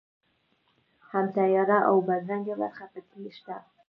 هم 1.11 1.25
تیاره 1.37 1.77
او 1.89 1.95
بدرنګه 2.07 2.53
برخې 2.61 2.85
په 2.93 2.99
کې 3.07 3.21
شته. 3.37 3.55